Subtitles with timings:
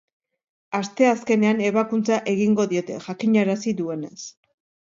[0.77, 4.19] Asteazkenean ebakuntza egingo diote, jakinarazi duenez.